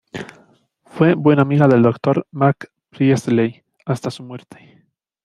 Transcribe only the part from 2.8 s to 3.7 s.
Priestley,